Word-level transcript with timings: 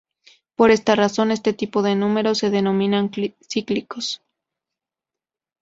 Por 0.55 0.71
esta 0.71 0.95
razón, 0.95 1.29
este 1.29 1.53
tipo 1.53 1.83
de 1.83 1.93
números 1.93 2.39
se 2.39 2.49
denominan 2.49 3.11
cíclicos. 3.47 4.23